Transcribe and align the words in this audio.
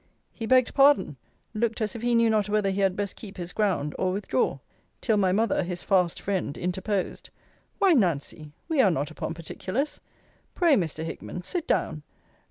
He 0.33 0.47
begged 0.47 0.73
pardon: 0.73 1.15
looked 1.53 1.79
as 1.79 1.93
if 1.95 2.01
he 2.01 2.15
knew 2.15 2.31
not 2.31 2.49
whether 2.49 2.71
he 2.71 2.81
had 2.81 2.95
best 2.95 3.15
keep 3.15 3.37
his 3.37 3.53
ground, 3.53 3.93
or 3.99 4.11
withdraw: 4.11 4.57
Till 4.99 5.15
my 5.15 5.31
mother, 5.31 5.61
his 5.61 5.83
fast 5.83 6.19
friend, 6.19 6.57
interposed 6.57 7.29
Why, 7.77 7.93
Nancy, 7.93 8.51
we 8.67 8.81
are 8.81 8.89
not 8.89 9.11
upon 9.11 9.35
particulars. 9.35 10.01
Pray, 10.55 10.73
Mr. 10.75 11.03
Hickman, 11.03 11.43
sit 11.43 11.67
down. 11.67 12.01